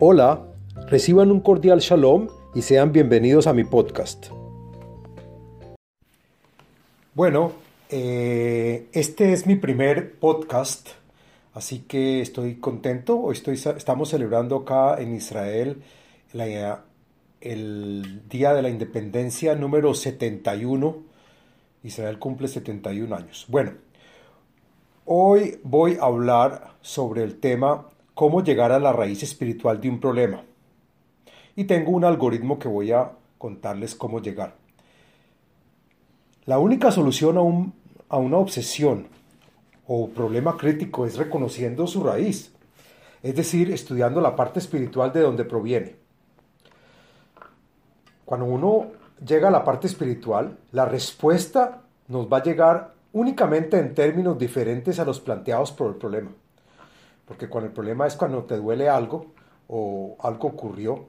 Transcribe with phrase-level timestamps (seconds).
[0.00, 0.44] Hola,
[0.88, 4.26] reciban un cordial shalom y sean bienvenidos a mi podcast.
[7.14, 7.52] Bueno,
[7.90, 10.88] eh, este es mi primer podcast,
[11.52, 13.20] así que estoy contento.
[13.20, 13.38] Hoy
[13.76, 15.80] estamos celebrando acá en Israel
[17.40, 21.04] el Día de la Independencia número 71.
[21.84, 23.46] Israel cumple 71 años.
[23.48, 23.74] Bueno,
[25.04, 30.00] hoy voy a hablar sobre el tema cómo llegar a la raíz espiritual de un
[30.00, 30.42] problema.
[31.56, 34.56] Y tengo un algoritmo que voy a contarles cómo llegar.
[36.46, 39.08] La única solución a, a una obsesión
[39.86, 42.52] o problema crítico es reconociendo su raíz,
[43.22, 45.96] es decir, estudiando la parte espiritual de donde proviene.
[48.24, 48.86] Cuando uno
[49.24, 54.98] llega a la parte espiritual, la respuesta nos va a llegar únicamente en términos diferentes
[54.98, 56.30] a los planteados por el problema.
[57.26, 59.32] Porque cuando el problema es cuando te duele algo
[59.68, 61.06] o algo ocurrió,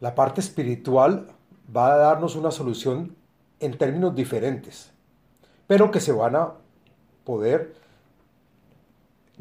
[0.00, 1.28] la parte espiritual
[1.74, 3.16] va a darnos una solución
[3.60, 4.92] en términos diferentes,
[5.66, 6.52] pero que se van a
[7.24, 7.74] poder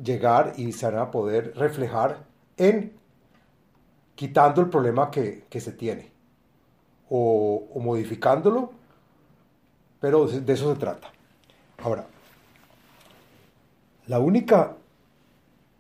[0.02, 2.26] llegar y se van a poder reflejar
[2.58, 2.94] en
[4.16, 6.12] quitando el problema que, se tiene
[7.10, 8.72] o, o modificándolo,
[10.02, 11.10] pero de eso se trata.
[11.82, 12.06] Ahora,
[14.08, 14.76] la única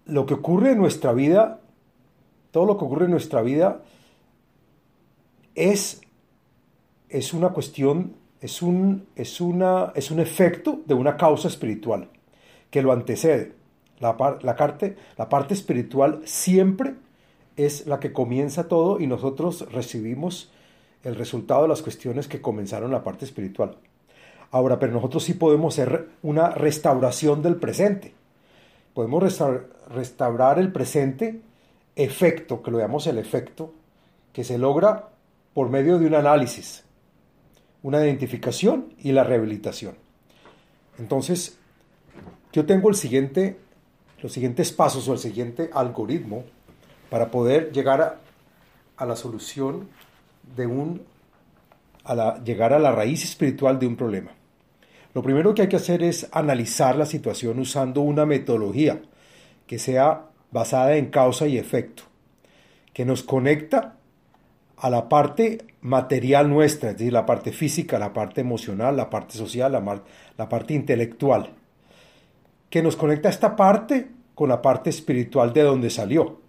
[0.09, 1.59] lo que ocurre en nuestra vida,
[2.51, 3.81] todo lo que ocurre en nuestra vida
[5.55, 6.01] es,
[7.09, 12.09] es una cuestión, es un, es, una, es un efecto de una causa espiritual
[12.69, 13.53] que lo antecede.
[13.99, 16.95] La, la, parte, la parte espiritual siempre
[17.57, 20.51] es la que comienza todo y nosotros recibimos
[21.03, 23.77] el resultado de las cuestiones que comenzaron la parte espiritual.
[24.51, 28.13] Ahora, pero nosotros sí podemos hacer una restauración del presente
[28.99, 29.23] podemos
[29.87, 31.39] restaurar el presente
[31.95, 33.73] efecto, que lo llamamos el efecto,
[34.33, 35.07] que se logra
[35.53, 36.83] por medio de un análisis,
[37.81, 39.95] una identificación y la rehabilitación.
[40.97, 41.57] Entonces,
[42.51, 43.57] yo tengo el siguiente,
[44.21, 46.43] los siguientes pasos o el siguiente algoritmo
[47.09, 48.19] para poder llegar
[48.97, 49.87] a, la solución
[50.57, 51.03] de un,
[52.43, 54.31] llegar a la raíz espiritual de un problema.
[55.13, 59.01] Lo primero que hay que hacer es analizar la situación usando una metodología
[59.65, 62.03] que sea basada en causa y efecto,
[62.93, 63.95] que nos conecta
[64.77, 69.37] a la parte material nuestra, es decir, la parte física, la parte emocional, la parte
[69.37, 71.53] social, la, parte intelectual,
[72.69, 76.39] que nos conecta esta parte con la parte espiritual de donde salió.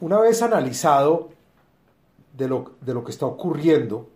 [0.00, 1.30] Una vez analizado
[2.36, 4.10] de lo, de lo que está ocurriendo,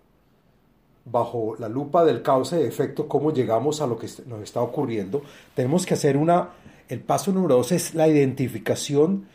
[1.11, 5.23] bajo la lupa del causa y efecto cómo llegamos a lo que nos está ocurriendo,
[5.55, 6.51] tenemos que hacer una,
[6.89, 9.27] el paso número dos es la identificación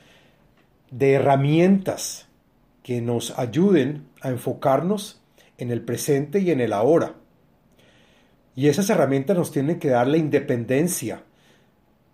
[0.91, 2.27] de herramientas
[2.83, 5.21] que nos ayuden a enfocarnos
[5.57, 7.15] en el presente y en el ahora.
[8.55, 11.23] Y esas herramientas nos tienen que dar la independencia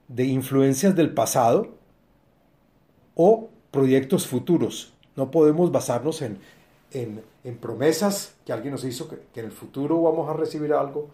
[0.08, 1.76] de influencias del pasado
[3.16, 4.94] o proyectos futuros.
[5.16, 6.40] No podemos basarnos en
[6.92, 7.22] en,
[7.60, 11.10] promesas que alguien nos hizo, que, en el futuro vamos a recibir algo,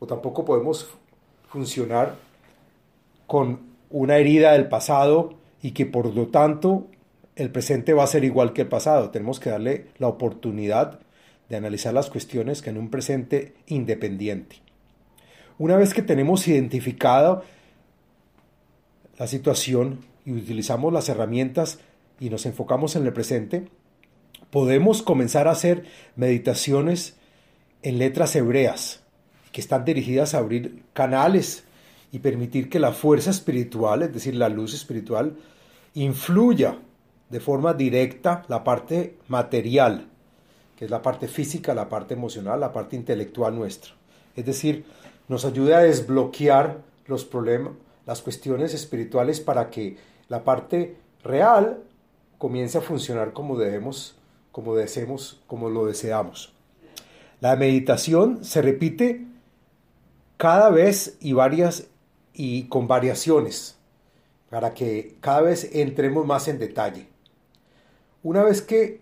[0.00, 0.88] o tampoco podemos
[1.48, 2.16] funcionar
[3.26, 6.86] con una herida del pasado y que por lo tanto
[7.36, 9.10] el presente va a ser igual que el pasado.
[9.10, 11.00] Tenemos que darle la oportunidad
[11.48, 14.56] de analizar las cuestiones que en un presente independiente.
[15.58, 17.44] Una vez que tenemos identificado
[19.18, 21.78] la situación y utilizamos las herramientas
[22.18, 23.68] y nos enfocamos en el presente,
[24.54, 25.82] podemos comenzar a hacer
[26.14, 27.16] meditaciones
[27.82, 29.00] en letras hebreas
[29.50, 31.64] que están dirigidas a abrir canales
[32.12, 35.34] y permitir que la fuerza espiritual, es decir, la luz espiritual,
[35.94, 36.78] influya
[37.30, 40.06] de forma directa la parte material,
[40.76, 43.94] que es la parte física, la parte emocional, la parte intelectual nuestra.
[44.36, 44.84] Es decir,
[45.26, 46.78] nos ayuda a desbloquear
[47.08, 47.72] los problemas,
[48.06, 49.96] las cuestiones espirituales para que
[50.28, 50.94] la parte
[51.24, 51.82] real
[52.38, 54.14] comience a funcionar como debemos
[54.54, 56.52] como deseemos, como lo deseamos.
[57.40, 59.26] La meditación se repite
[60.36, 61.88] cada vez y varias
[62.32, 63.76] y con variaciones
[64.50, 67.08] para que cada vez entremos más en detalle.
[68.22, 69.00] Una vez que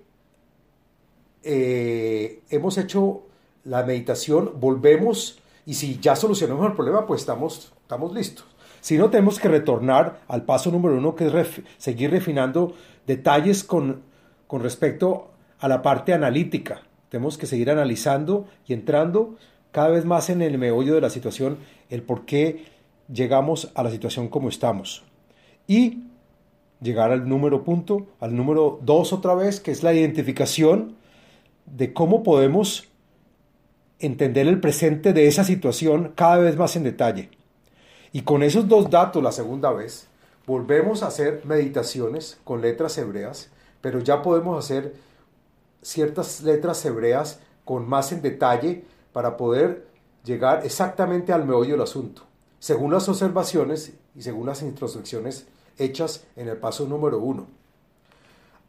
[1.43, 3.25] eh, hemos hecho
[3.65, 8.47] la meditación, volvemos y si ya solucionamos el problema, pues estamos, estamos listos.
[8.81, 12.73] Si no, tenemos que retornar al paso número uno, que es seguir refinando
[13.07, 14.01] detalles con,
[14.47, 15.32] con respecto
[15.63, 16.83] a la parte analítica.
[17.09, 19.37] Tenemos que seguir analizando y entrando
[19.71, 22.65] cada vez más en el meollo de la situación, el por qué
[23.11, 25.05] llegamos a la situación como estamos.
[25.69, 26.03] Y
[26.81, 30.97] llegar al número punto, al número dos otra vez, que es la identificación
[31.67, 32.89] de cómo podemos
[34.01, 37.31] entender el presente de esa situación cada vez más en detalle.
[38.11, 40.09] Y con esos dos datos la segunda vez,
[40.45, 43.49] volvemos a hacer meditaciones con letras hebreas,
[43.81, 45.12] pero ya podemos hacer
[45.83, 49.87] ciertas letras hebreas con más en detalle para poder
[50.25, 52.23] llegar exactamente al meollo del asunto,
[52.59, 55.47] según las observaciones y según las introspecciones
[55.79, 57.47] hechas en el paso número uno.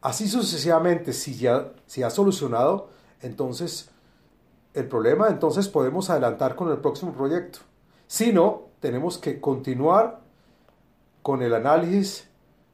[0.00, 2.90] Así sucesivamente, si ya se ha solucionado,
[3.22, 3.90] entonces
[4.74, 7.60] el problema, entonces podemos adelantar con el próximo proyecto.
[8.06, 10.20] Si no, tenemos que continuar
[11.22, 12.28] con el análisis,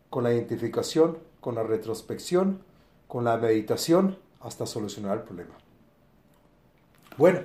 [0.09, 2.63] con la identificación, con la retrospección,
[3.07, 5.55] con la meditación, hasta solucionar el problema.
[7.17, 7.41] Bueno,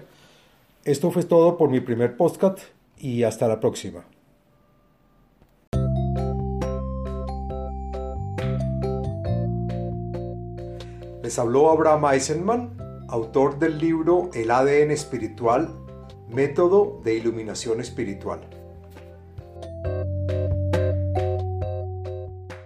[0.83, 2.59] esto fue todo por mi primer podcast
[2.97, 4.05] y hasta la próxima.
[11.21, 15.69] Les habló Abraham Eisenman, autor del libro El ADN espiritual,
[16.29, 18.41] método de iluminación espiritual.